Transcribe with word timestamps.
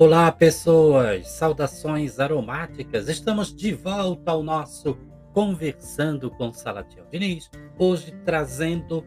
Olá, 0.00 0.30
pessoas! 0.30 1.26
Saudações 1.26 2.20
aromáticas! 2.20 3.08
Estamos 3.08 3.52
de 3.52 3.74
volta 3.74 4.30
ao 4.30 4.44
nosso 4.44 4.96
Conversando 5.34 6.30
com 6.30 6.52
Salatiel 6.52 7.04
Diniz, 7.10 7.50
hoje 7.76 8.12
trazendo 8.24 9.04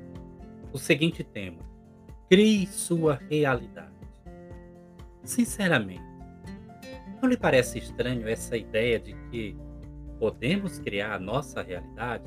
o 0.73 0.77
seguinte 0.77 1.23
tema: 1.23 1.59
Crie 2.29 2.67
sua 2.67 3.17
realidade. 3.29 3.95
Sinceramente, 5.23 6.03
não 7.21 7.29
lhe 7.29 7.37
parece 7.37 7.79
estranho 7.79 8.27
essa 8.27 8.57
ideia 8.57 8.99
de 8.99 9.13
que 9.29 9.57
podemos 10.19 10.77
criar 10.77 11.13
a 11.13 11.19
nossa 11.19 11.61
realidade? 11.61 12.25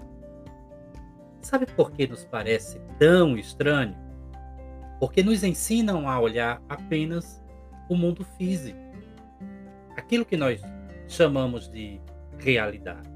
Sabe 1.43 1.67
por 1.67 1.93
que 1.93 2.07
nos 2.07 2.25
parece 2.25 2.81
tão 2.99 3.37
estranho? 3.37 3.95
Porque 4.99 5.23
nos 5.23 5.45
ensinam 5.45 6.09
a 6.09 6.19
olhar 6.19 6.63
apenas 6.67 7.44
o 7.89 7.97
mundo 7.97 8.25
físico. 8.37 8.79
Aquilo 9.97 10.25
que 10.25 10.37
nós 10.37 10.61
chamamos 11.09 11.69
de 11.69 12.01
realidade. 12.39 13.09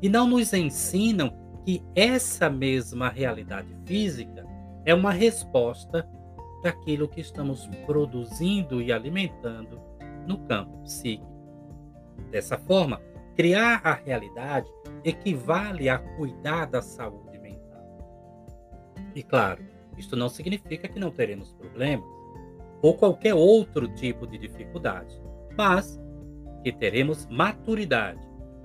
E 0.00 0.08
não 0.08 0.26
nos 0.26 0.52
ensinam 0.52 1.32
que 1.64 1.82
essa 1.94 2.50
mesma 2.50 3.08
realidade 3.08 3.74
física 3.86 4.44
é 4.84 4.92
uma 4.94 5.12
resposta 5.12 6.08
daquilo 6.62 7.08
que 7.08 7.20
estamos 7.20 7.68
produzindo 7.86 8.80
e 8.80 8.92
alimentando 8.92 9.80
no 10.26 10.38
campo 10.46 10.76
psíquico. 10.82 11.30
Dessa 12.30 12.58
forma, 12.58 13.00
criar 13.36 13.80
a 13.84 13.94
realidade 13.94 14.68
equivale 15.04 15.88
a 15.88 15.98
cuidar 15.98 16.66
da 16.66 16.82
saúde 16.82 17.38
mental. 17.38 17.82
E 19.14 19.22
claro, 19.22 19.62
isto 19.96 20.16
não 20.16 20.28
significa 20.28 20.88
que 20.88 20.98
não 20.98 21.10
teremos 21.10 21.52
problemas 21.52 22.21
ou 22.82 22.94
qualquer 22.94 23.32
outro 23.32 23.86
tipo 23.94 24.26
de 24.26 24.36
dificuldade, 24.36 25.18
mas 25.56 26.00
que 26.62 26.72
teremos 26.72 27.26
maturidade 27.26 28.20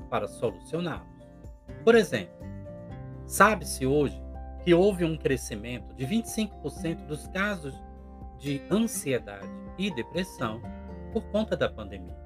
para 0.10 0.28
solucioná-los. 0.28 1.08
Por 1.84 1.96
exemplo, 1.96 2.36
sabe-se 3.26 3.86
hoje 3.86 4.20
que 4.64 4.74
houve 4.74 5.06
um 5.06 5.16
crescimento 5.16 5.94
de 5.96 6.06
25% 6.06 7.06
dos 7.06 7.28
casos 7.28 7.74
de 8.40 8.62
ansiedade 8.72 9.48
e 9.78 9.94
depressão 9.94 10.62
por 11.14 11.24
conta 11.26 11.56
da 11.56 11.70
pandemia. 11.70 12.18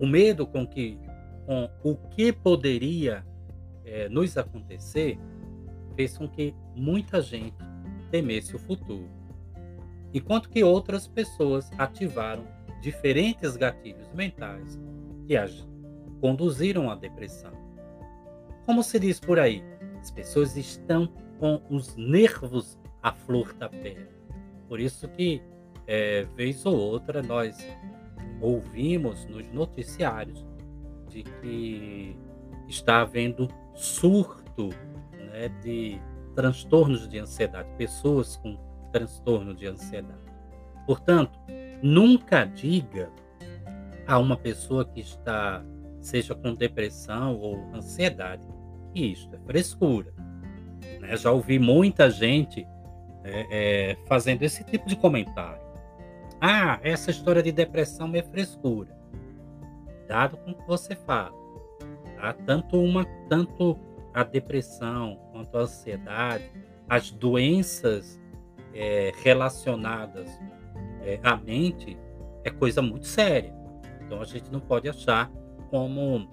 O 0.00 0.06
medo 0.06 0.46
com 0.46 0.66
que 0.66 0.98
com 1.46 1.68
o 1.82 1.94
que 1.94 2.32
poderia 2.32 3.24
é, 3.84 4.08
nos 4.08 4.36
acontecer 4.38 5.18
fez 5.94 6.16
com 6.16 6.26
que 6.26 6.54
muita 6.74 7.20
gente 7.20 7.56
temesse 8.10 8.56
o 8.56 8.58
futuro 8.58 9.08
enquanto 10.14 10.48
que 10.48 10.62
outras 10.62 11.08
pessoas 11.08 11.70
ativaram 11.76 12.46
diferentes 12.80 13.56
gatilhos 13.56 14.08
mentais 14.14 14.80
que 15.26 15.36
as 15.36 15.66
conduziram 16.20 16.90
à 16.90 16.94
depressão. 16.94 17.52
Como 18.64 18.82
se 18.82 18.98
diz 19.00 19.18
por 19.18 19.38
aí, 19.38 19.62
as 20.00 20.10
pessoas 20.10 20.56
estão 20.56 21.08
com 21.38 21.60
os 21.68 21.96
nervos 21.96 22.78
à 23.02 23.12
flor 23.12 23.52
da 23.54 23.68
pele. 23.68 24.08
Por 24.68 24.80
isso 24.80 25.08
que, 25.08 25.42
é, 25.86 26.24
vez 26.36 26.64
ou 26.64 26.76
outra, 26.76 27.22
nós 27.22 27.58
ouvimos 28.40 29.26
nos 29.26 29.50
noticiários 29.52 30.46
de 31.08 31.22
que 31.22 32.16
está 32.68 33.02
havendo 33.02 33.48
surto 33.74 34.70
né, 35.12 35.48
de 35.62 36.00
transtornos 36.34 37.08
de 37.08 37.18
ansiedade, 37.18 37.68
pessoas 37.76 38.36
com 38.36 38.56
transtorno 38.94 39.52
de 39.52 39.66
ansiedade. 39.66 40.20
Portanto, 40.86 41.36
nunca 41.82 42.44
diga 42.44 43.10
a 44.06 44.18
uma 44.20 44.36
pessoa 44.36 44.84
que 44.84 45.00
está, 45.00 45.64
seja 46.00 46.32
com 46.32 46.54
depressão 46.54 47.36
ou 47.36 47.56
ansiedade, 47.74 48.46
que 48.92 49.04
isto 49.04 49.34
é 49.34 49.38
frescura. 49.40 50.14
Né? 51.00 51.16
Já 51.16 51.32
ouvi 51.32 51.58
muita 51.58 52.08
gente 52.08 52.64
é, 53.24 53.46
é, 53.50 53.96
fazendo 54.06 54.42
esse 54.44 54.62
tipo 54.62 54.86
de 54.86 54.94
comentário. 54.94 55.64
Ah, 56.40 56.78
essa 56.82 57.10
história 57.10 57.42
de 57.42 57.50
depressão 57.50 58.14
é 58.14 58.22
frescura. 58.22 58.96
Dado 60.06 60.36
com 60.36 60.52
o 60.52 60.54
que 60.54 60.66
você 60.68 60.94
fala. 60.94 61.34
Tá? 62.16 62.32
Tanto, 62.46 62.80
uma, 62.80 63.04
tanto 63.28 63.76
a 64.12 64.22
depressão 64.22 65.18
quanto 65.32 65.58
a 65.58 65.62
ansiedade, 65.62 66.48
as 66.88 67.10
doenças 67.10 68.22
é, 68.74 69.12
relacionadas 69.22 70.28
é, 71.02 71.20
à 71.22 71.36
mente 71.36 71.96
é 72.42 72.50
coisa 72.50 72.82
muito 72.82 73.06
séria. 73.06 73.54
Então 74.00 74.20
a 74.20 74.24
gente 74.24 74.50
não 74.50 74.60
pode 74.60 74.88
achar 74.88 75.30
como, 75.70 76.28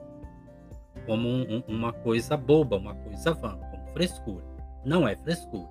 como 1.06 1.28
um, 1.28 1.64
uma 1.68 1.94
coisa 1.94 2.36
boba, 2.36 2.76
uma 2.76 2.96
coisa 2.96 3.34
vã, 3.34 3.58
como 3.58 3.88
frescura. 3.94 4.44
Não 4.84 5.08
é 5.08 5.16
frescura. 5.16 5.70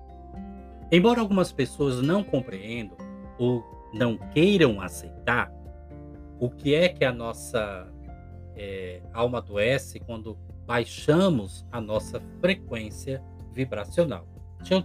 Embora 0.91 1.21
algumas 1.21 1.51
pessoas 1.51 2.01
não 2.01 2.23
compreendam 2.23 2.97
ou 3.37 3.63
não 3.93 4.17
queiram 4.17 4.81
aceitar 4.81 5.51
o 6.39 6.49
que 6.49 6.73
é 6.73 6.89
que 6.89 7.05
a 7.05 7.11
nossa 7.11 7.87
é, 8.55 9.01
alma 9.13 9.37
adoece 9.37 9.99
quando 9.99 10.37
baixamos 10.65 11.65
a 11.71 11.79
nossa 11.79 12.21
frequência 12.39 13.21
vibracional. 13.53 14.27
Deixa 14.57 14.75
eu 14.75 14.83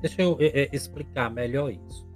Deixa 0.00 0.22
eu 0.22 0.36
é, 0.40 0.62
é, 0.62 0.68
explicar 0.72 1.30
melhor 1.30 1.70
isso. 1.70 2.06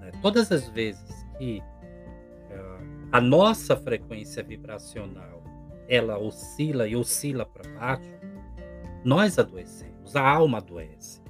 Né? 0.00 0.10
Todas 0.20 0.50
as 0.50 0.68
vezes 0.68 1.26
que 1.38 1.60
uh, 1.60 3.08
a 3.12 3.20
nossa 3.20 3.76
frequência 3.76 4.42
vibracional 4.42 5.42
ela 5.88 6.18
oscila 6.18 6.88
e 6.88 6.96
oscila 6.96 7.44
para 7.44 7.70
baixo, 7.72 8.10
nós 9.04 9.38
adoecemos, 9.38 10.16
a 10.16 10.26
alma 10.26 10.58
adoece. 10.58 11.20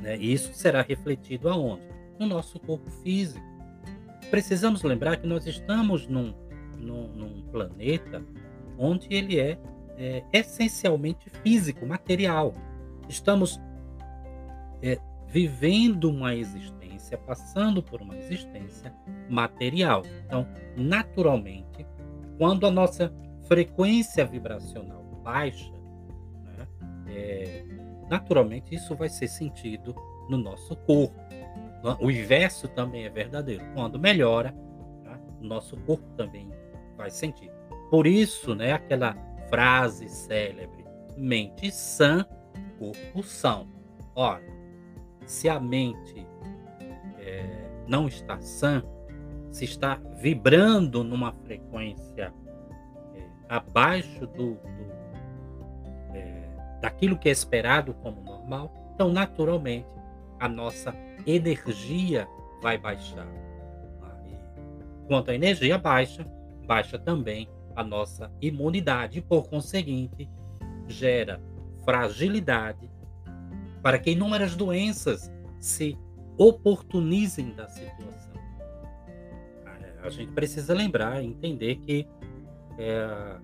Né? 0.00 0.16
E 0.18 0.32
isso 0.32 0.52
será 0.54 0.82
refletido 0.82 1.48
aonde? 1.48 1.86
No 2.18 2.26
nosso 2.26 2.60
corpo 2.60 2.88
físico. 3.02 3.44
Precisamos 4.30 4.82
lembrar 4.82 5.16
que 5.16 5.26
nós 5.26 5.46
estamos 5.46 6.06
num, 6.06 6.34
num, 6.78 7.08
num 7.08 7.42
planeta 7.50 8.24
onde 8.78 9.08
ele 9.10 9.38
é, 9.38 9.58
é, 9.96 10.24
essencialmente 10.32 11.30
físico, 11.42 11.86
material. 11.86 12.54
Estamos 13.08 13.60
é, 14.82 14.98
vivendo 15.34 16.04
uma 16.04 16.32
existência, 16.32 17.18
passando 17.18 17.82
por 17.82 18.00
uma 18.00 18.16
existência 18.16 18.94
material. 19.28 20.02
Então, 20.24 20.46
naturalmente, 20.76 21.84
quando 22.38 22.68
a 22.68 22.70
nossa 22.70 23.12
frequência 23.48 24.24
vibracional 24.24 25.02
baixa, 25.24 25.72
né, 26.44 26.68
é, 27.08 27.64
naturalmente 28.08 28.76
isso 28.76 28.94
vai 28.94 29.08
ser 29.08 29.26
sentido 29.26 29.92
no 30.30 30.38
nosso 30.38 30.76
corpo. 30.76 31.20
O 32.00 32.12
inverso 32.12 32.68
também 32.68 33.04
é 33.04 33.10
verdadeiro. 33.10 33.64
Quando 33.74 33.98
melhora, 33.98 34.54
tá, 35.02 35.18
o 35.40 35.44
nosso 35.44 35.76
corpo 35.78 36.06
também 36.16 36.48
vai 36.96 37.10
sentir. 37.10 37.50
Por 37.90 38.06
isso, 38.06 38.54
né, 38.54 38.70
aquela 38.70 39.16
frase 39.50 40.08
célebre: 40.08 40.84
mente 41.16 41.72
sã, 41.72 42.24
corpo 42.78 43.20
são. 43.24 43.68
Ora, 44.14 44.53
se 45.26 45.48
a 45.48 45.58
mente 45.58 46.26
é, 47.18 47.68
não 47.86 48.06
está 48.06 48.40
sã, 48.40 48.82
se 49.50 49.64
está 49.64 50.00
vibrando 50.20 51.04
numa 51.04 51.32
frequência 51.32 52.32
é, 53.14 53.22
abaixo 53.48 54.26
do, 54.26 54.54
do 54.54 54.92
é, 56.14 56.48
daquilo 56.80 57.18
que 57.18 57.28
é 57.28 57.32
esperado 57.32 57.94
como 57.94 58.20
normal, 58.22 58.72
então 58.94 59.12
naturalmente 59.12 59.88
a 60.38 60.48
nossa 60.48 60.94
energia 61.26 62.26
vai 62.60 62.78
baixar. 62.78 63.26
Quanto 65.06 65.30
a 65.30 65.34
energia 65.34 65.76
baixa, 65.76 66.24
baixa 66.66 66.98
também 66.98 67.48
a 67.76 67.84
nossa 67.84 68.32
imunidade, 68.40 69.18
e 69.18 69.22
por 69.22 69.48
conseguinte, 69.48 70.28
gera 70.86 71.40
fragilidade 71.84 72.90
para 73.84 73.98
que 73.98 74.12
inúmeras 74.12 74.56
doenças 74.56 75.30
se 75.60 75.98
oportunizem 76.38 77.50
da 77.50 77.68
situação. 77.68 78.32
A 80.02 80.08
gente 80.08 80.32
precisa 80.32 80.72
lembrar, 80.72 81.22
entender 81.22 81.76
que 81.76 82.08
é, 82.78 83.36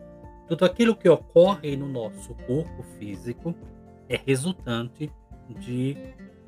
tudo 0.48 0.64
aquilo 0.64 0.96
que 0.96 1.10
ocorre 1.10 1.76
no 1.76 1.86
nosso 1.86 2.34
corpo 2.46 2.82
físico 2.98 3.54
é 4.08 4.16
resultante 4.16 5.12
de, 5.60 5.94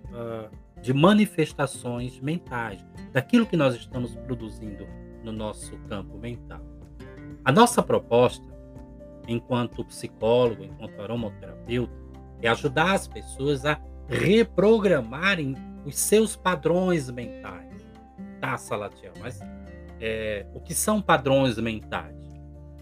uh, 0.08 0.80
de 0.80 0.94
manifestações 0.94 2.18
mentais, 2.18 2.82
daquilo 3.12 3.44
que 3.44 3.58
nós 3.58 3.74
estamos 3.74 4.16
produzindo 4.16 4.86
no 5.22 5.32
nosso 5.32 5.76
campo 5.88 6.16
mental. 6.16 6.62
A 7.44 7.52
nossa 7.52 7.82
proposta, 7.82 8.46
enquanto 9.28 9.84
psicólogo, 9.84 10.64
enquanto 10.64 10.98
aromaterapeuta, 11.00 12.01
é 12.42 12.48
ajudar 12.48 12.92
as 12.92 13.06
pessoas 13.06 13.64
a 13.64 13.80
reprogramarem 14.08 15.54
os 15.86 15.98
seus 15.98 16.36
padrões 16.36 17.10
mentais. 17.10 17.70
Tá, 18.40 18.56
Salatiel, 18.58 19.12
mas 19.20 19.40
é, 20.00 20.46
o 20.52 20.60
que 20.60 20.74
são 20.74 21.00
padrões 21.00 21.56
mentais? 21.58 22.16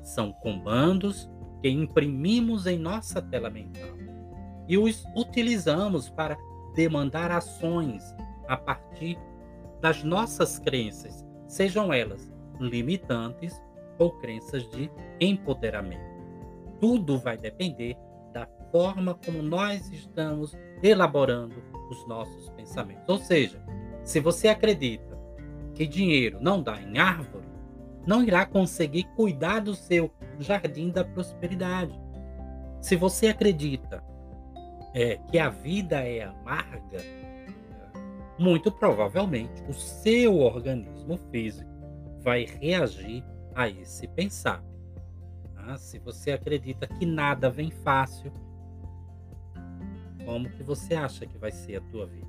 São 0.03 0.33
comandos 0.33 1.31
que 1.61 1.69
imprimimos 1.69 2.67
em 2.67 2.79
nossa 2.79 3.21
tela 3.21 3.51
mental 3.51 3.91
e 4.67 4.79
os 4.79 5.05
utilizamos 5.15 6.09
para 6.09 6.39
demandar 6.75 7.31
ações 7.31 8.03
a 8.49 8.57
partir 8.57 9.19
das 9.81 10.03
nossas 10.03 10.59
crenças, 10.59 11.27
sejam 11.47 11.93
elas 11.93 12.33
limitantes 12.59 13.61
ou 13.99 14.13
crenças 14.19 14.69
de 14.71 14.91
empoderamento. 15.21 16.11
Tudo 16.81 17.19
vai 17.19 17.37
depender 17.37 17.97
forma 18.71 19.15
como 19.15 19.43
nós 19.43 19.91
estamos 19.91 20.57
elaborando 20.83 21.55
os 21.91 22.07
nossos 22.07 22.49
pensamentos. 22.51 23.09
Ou 23.09 23.19
seja, 23.19 23.63
se 24.05 24.21
você 24.21 24.49
acredita 24.49 25.19
que 25.75 25.87
dinheiro 25.87 26.39
não 26.41 26.63
dá 26.63 26.81
em 26.81 26.99
árvore, 26.99 27.47
não 28.07 28.23
irá 28.23 28.47
conseguir 28.47 29.05
cuidar 29.17 29.61
do 29.61 29.75
seu 29.75 30.11
jardim 30.39 30.91
da 30.91 31.05
prosperidade. 31.05 31.99
Se 32.81 32.97
você 32.97 33.29
acredita 33.29 34.03
é, 34.95 35.17
que 35.31 35.39
a 35.39 35.51
vida 35.51 36.01
é 36.01 36.23
amarga, 36.23 36.99
muito 38.39 38.73
provavelmente 38.73 39.63
o 39.69 39.75
seu 39.75 40.39
organismo 40.39 41.19
físico 41.31 41.71
vai 42.23 42.47
reagir 42.47 43.23
a 43.55 43.69
esse 43.69 44.09
pensar. 44.09 44.65
Ah, 45.57 45.77
se 45.77 45.99
você 45.99 46.33
acredita 46.33 46.87
que 46.87 47.05
nada 47.05 47.51
vem 47.51 47.71
fácil, 47.71 48.33
como 50.25 50.51
que 50.51 50.63
você 50.63 50.95
acha 50.95 51.27
que 51.27 51.39
vai 51.39 51.51
ser 51.51 51.77
a 51.77 51.81
tua 51.81 52.07
vida? 52.07 52.29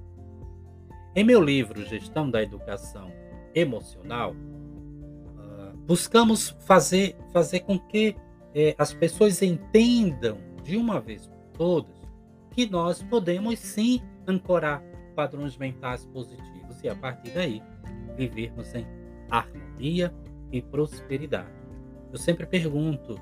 Em 1.16 1.24
meu 1.24 1.42
livro 1.42 1.86
Gestão 1.86 2.30
da 2.30 2.42
Educação 2.42 3.12
Emocional, 3.54 4.32
uh, 4.32 5.78
buscamos 5.86 6.50
fazer, 6.62 7.18
fazer 7.34 7.62
com 7.62 7.78
que 7.78 8.16
eh, 8.56 8.76
as 8.78 8.94
pessoas 8.94 9.42
entendam 9.42 10.38
de 10.64 10.78
uma 10.78 11.00
vez 11.00 11.28
por 11.28 11.58
todas 11.58 12.02
que 12.52 12.70
nós 12.70 13.02
podemos 13.04 13.60
sim 13.60 14.02
ancorar 14.28 14.84
padrões 15.16 15.58
mentais 15.58 16.06
positivos 16.06 16.82
e 16.84 16.90
a 16.90 16.96
partir 16.96 17.32
daí 17.32 17.62
vivermos 18.16 18.74
em 18.74 18.86
harmonia 19.30 20.14
e 20.52 20.62
prosperidade. 20.62 21.50
Eu 22.12 22.18
sempre 22.18 22.46
pergunto 22.46 23.20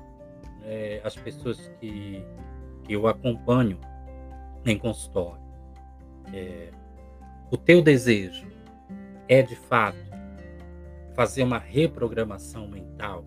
é, 0.62 1.00
às 1.04 1.14
pessoas 1.14 1.72
que, 1.80 2.24
que 2.84 2.92
eu 2.92 3.06
acompanho 3.06 3.78
em 4.64 4.78
consultório, 4.78 5.42
é, 6.32 6.70
o 7.50 7.56
teu 7.56 7.82
desejo 7.82 8.46
é 9.28 9.42
de 9.42 9.56
fato 9.56 9.98
fazer 11.14 11.42
uma 11.42 11.58
reprogramação 11.58 12.68
mental 12.68 13.24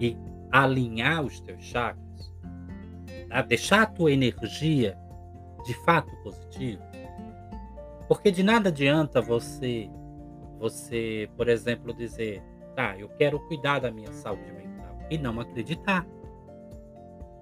e 0.00 0.16
alinhar 0.50 1.24
os 1.24 1.40
teus 1.40 1.62
chakras, 1.62 2.32
tá? 3.28 3.42
deixar 3.42 3.82
a 3.82 3.86
tua 3.86 4.12
energia 4.12 4.98
de 5.64 5.74
fato 5.84 6.14
positiva, 6.22 6.82
porque 8.08 8.30
de 8.30 8.42
nada 8.42 8.70
adianta 8.70 9.20
você, 9.20 9.88
você, 10.58 11.30
por 11.36 11.48
exemplo, 11.48 11.94
dizer, 11.94 12.42
tá, 12.74 12.98
eu 12.98 13.08
quero 13.10 13.38
cuidar 13.46 13.78
da 13.78 13.90
minha 13.90 14.12
saúde 14.12 14.50
mental 14.52 14.98
e 15.10 15.16
não 15.16 15.38
acreditar. 15.38 16.06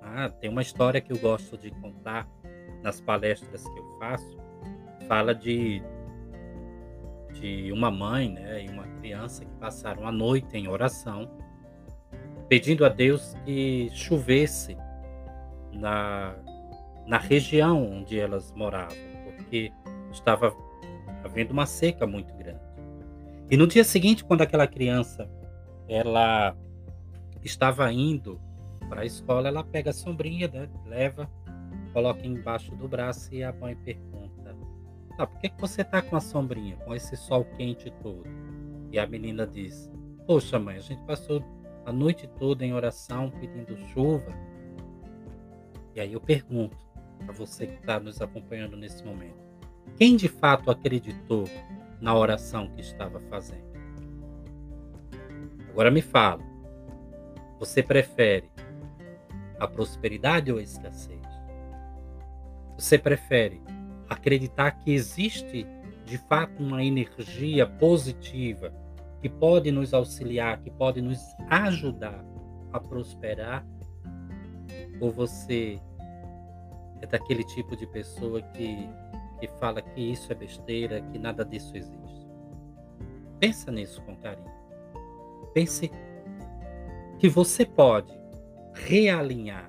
Ah, 0.03 0.29
tem 0.29 0.51
uma 0.51 0.63
história 0.63 1.01
que 1.01 1.13
eu 1.13 1.19
gosto 1.19 1.57
de 1.57 1.71
contar 1.71 2.29
nas 2.83 3.01
palestras 3.01 3.65
que 3.65 3.79
eu 3.79 3.99
faço, 3.99 4.39
fala 5.07 5.35
de, 5.35 5.83
de 7.33 7.73
uma 7.73 7.91
mãe 7.91 8.31
né, 8.31 8.65
e 8.65 8.69
uma 8.69 8.85
criança 9.01 9.45
que 9.45 9.55
passaram 9.55 10.07
a 10.07 10.13
noite 10.13 10.57
em 10.57 10.69
oração, 10.69 11.31
pedindo 12.49 12.85
a 12.85 12.89
Deus 12.89 13.35
que 13.45 13.91
chovesse 13.93 14.77
na, 15.73 16.35
na 17.07 17.19
região 17.19 17.83
onde 17.91 18.19
elas 18.19 18.53
moravam, 18.53 18.97
porque 19.37 19.73
estava 20.11 20.55
havendo 21.25 21.53
uma 21.53 21.67
seca 21.67 22.07
muito 22.07 22.33
grande. 22.35 22.61
E 23.51 23.57
no 23.57 23.67
dia 23.67 23.85
seguinte, 23.85 24.25
quando 24.25 24.43
aquela 24.43 24.67
criança 24.67 25.29
ela 25.89 26.55
estava 27.43 27.91
indo 27.93 28.41
para 28.89 29.03
a 29.03 29.05
escola, 29.05 29.49
ela 29.49 29.65
pega 29.65 29.91
a 29.91 29.93
sombrinha, 29.93 30.49
né, 30.49 30.69
leva 30.87 31.29
coloca 31.89 32.27
embaixo 32.27 32.75
do 32.77 32.89
braço 32.89 33.35
e 33.35 33.43
a 33.43 33.53
mãe 33.53 33.77
pergunta: 33.77 34.57
ah, 35.19 35.27
por 35.27 35.41
que, 35.41 35.49
que 35.49 35.61
você 35.61 35.83
tá 35.83 36.01
com 36.01 36.15
a 36.15 36.21
sombrinha, 36.21 36.77
com 36.77 36.95
esse 36.95 37.17
sol 37.17 37.45
quente 37.57 37.91
todo? 38.03 38.25
E 38.93 38.99
a 38.99 39.07
menina 39.07 39.45
diz: 39.45 39.91
Poxa, 40.27 40.59
mãe, 40.59 40.77
a 40.77 40.81
gente 40.81 41.03
passou 41.03 41.43
a 41.85 41.93
noite 41.93 42.29
toda 42.39 42.65
em 42.65 42.73
oração 42.73 43.31
pedindo 43.31 43.77
chuva. 43.89 44.33
E 45.95 46.01
aí 46.01 46.13
eu 46.13 46.21
pergunto 46.21 46.77
para 47.19 47.33
você 47.33 47.67
que 47.67 47.81
está 47.81 47.99
nos 47.99 48.23
acompanhando 48.23 48.77
nesse 48.77 49.05
momento: 49.05 49.43
quem 49.97 50.17
de 50.17 50.29
fato 50.29 50.71
acreditou 50.71 51.45
na 52.01 52.15
oração 52.15 52.69
que 52.69 52.81
estava 52.81 53.19
fazendo? 53.21 53.67
Agora 55.69 55.91
me 55.91 56.01
fala: 56.01 56.43
você 57.59 57.83
prefere 57.83 58.49
a 59.59 59.67
prosperidade 59.67 60.53
ou 60.53 60.59
a 60.59 60.63
escassez? 60.63 61.18
Você 62.79 62.97
prefere 62.97 63.61
acreditar 64.09 64.71
que 64.71 64.93
existe 64.93 65.67
de 66.05 66.17
fato 66.17 66.63
uma 66.63 66.83
energia 66.83 67.67
positiva 67.67 68.73
que 69.21 69.29
pode 69.29 69.73
nos 69.73 69.93
auxiliar, 69.93 70.61
que 70.63 70.71
pode 70.71 71.03
nos 71.03 71.19
ajudar 71.51 72.25
a 72.73 72.79
prosperar? 72.79 73.67
Ou 75.01 75.11
você 75.11 75.81
é 77.03 77.07
daquele 77.07 77.43
tipo 77.43 77.77
de 77.77 77.85
pessoa 77.89 78.41
que, 78.41 78.89
que 79.41 79.49
fala 79.59 79.83
que 79.83 80.01
isso 80.01 80.31
é 80.31 80.37
besteira, 80.37 81.01
que 81.01 81.19
nada 81.19 81.45
disso 81.45 81.77
existe? 81.77 82.29
Pensa 83.41 83.73
nisso 83.73 84.01
com 84.03 84.15
carinho. 84.17 84.53
Pense 85.53 85.91
que 87.19 87.29
você 87.29 87.67
pode 87.67 88.17
realinhar 88.73 89.69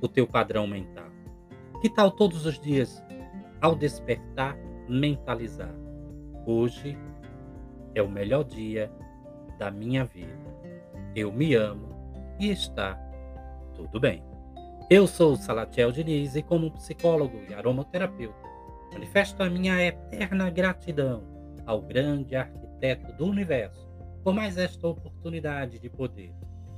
o 0.00 0.08
teu 0.08 0.26
padrão 0.26 0.66
mental. 0.66 1.13
Que 1.84 1.90
tal 1.90 2.10
todos 2.10 2.46
os 2.46 2.58
dias, 2.58 3.04
ao 3.60 3.76
despertar, 3.76 4.56
mentalizar? 4.88 5.74
Hoje 6.46 6.96
é 7.94 8.00
o 8.00 8.08
melhor 8.08 8.42
dia 8.42 8.90
da 9.58 9.70
minha 9.70 10.02
vida. 10.02 10.32
Eu 11.14 11.30
me 11.30 11.54
amo 11.54 11.94
e 12.40 12.50
está 12.50 12.94
tudo 13.74 14.00
bem. 14.00 14.24
Eu 14.88 15.06
sou 15.06 15.36
Salatiel 15.36 15.92
Diniz 15.92 16.34
e, 16.34 16.42
como 16.42 16.70
psicólogo 16.70 17.36
e 17.50 17.52
aromaterapeuta, 17.52 18.48
manifesto 18.90 19.42
a 19.42 19.50
minha 19.50 19.78
eterna 19.84 20.48
gratidão 20.48 21.22
ao 21.66 21.82
grande 21.82 22.34
arquiteto 22.34 23.12
do 23.12 23.26
universo 23.26 23.86
por 24.22 24.32
mais 24.32 24.56
esta 24.56 24.88
oportunidade 24.88 25.78
de 25.78 25.90
poder 25.90 26.32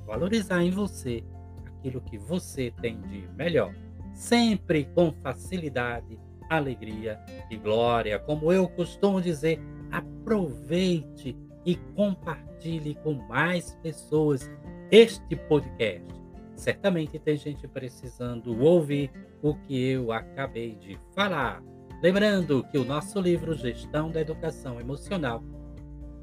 valorizar 0.05 0.65
em 0.65 0.73
você 0.73 1.23
aquilo 1.65 2.01
que 2.01 2.19
você 2.19 2.73
tem 2.83 3.01
de 3.03 3.29
melhor 3.37 3.73
sempre 4.17 4.89
com 4.95 5.13
facilidade 5.23 6.19
alegria 6.49 7.21
e 7.51 7.57
glória. 7.57 8.19
Como 8.19 8.51
eu 8.51 8.69
costumo 8.69 9.21
dizer, 9.21 9.61
aproveite 9.93 11.37
e 11.65 11.77
compartilhe 11.95 12.95
com 12.97 13.15
mais 13.29 13.75
pessoas 13.83 14.51
este 14.91 15.37
podcast. 15.37 16.07
Certamente 16.55 17.19
tem 17.19 17.37
gente 17.37 17.69
precisando 17.69 18.59
ouvir 18.63 19.11
o 19.43 19.55
que 19.55 19.79
eu 19.91 20.11
acabei 20.11 20.75
de 20.77 20.99
falar. 21.15 21.63
Lembrando 22.03 22.65
que 22.71 22.79
o 22.79 22.85
nosso 22.85 23.21
livro 23.21 23.55
Gestão 23.55 24.11
da 24.11 24.21
Educação 24.21 24.81
Emocional 24.81 25.43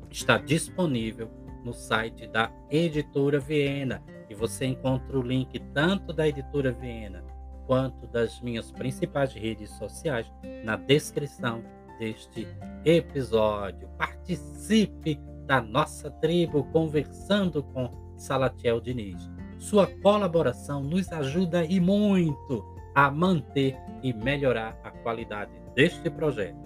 está 0.10 0.38
disponível 0.38 1.30
no 1.64 1.74
site 1.74 2.28
da 2.28 2.52
Editora 2.72 3.40
Viena 3.40 4.02
e 4.30 4.34
você 4.34 4.66
encontra 4.66 5.18
o 5.18 5.22
link 5.22 5.60
tanto 5.74 6.12
da 6.12 6.28
Editora 6.28 6.72
Viena 6.72 7.24
quanto 7.66 8.08
das 8.08 8.42
minhas 8.42 8.72
principais 8.72 9.34
redes 9.34 9.70
sociais 9.72 10.32
na 10.64 10.76
descrição 10.76 11.64
deste 12.00 12.48
episódio. 12.86 13.88
Participe 13.98 15.20
da 15.46 15.62
nossa 15.62 16.10
tribo 16.10 16.64
conversando 16.66 17.64
com 17.64 17.92
Salatiel 18.18 18.80
Diniz. 18.80 19.30
Sua 19.60 19.88
colaboração 20.02 20.82
nos 20.82 21.12
ajuda 21.12 21.64
e 21.64 21.80
muito 21.80 22.66
a 22.96 23.10
manter 23.10 23.78
e 24.02 24.14
melhorar 24.14 24.78
a 24.84 24.92
qualidade 24.92 25.52
deste 25.76 26.10
projeto. 26.10 26.58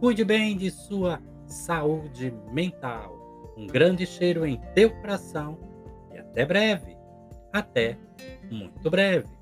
Cuide 0.00 0.24
bem 0.24 0.56
de 0.56 0.70
sua 0.70 1.20
saúde 1.46 2.32
mental. 2.52 3.14
Um 3.56 3.66
grande 3.66 4.06
cheiro 4.06 4.44
em 4.44 4.60
teu 4.74 4.90
coração 5.00 5.58
e 6.12 6.18
até 6.18 6.44
breve. 6.44 6.96
Até 7.52 7.96
muito 8.50 8.90
breve. 8.90 9.35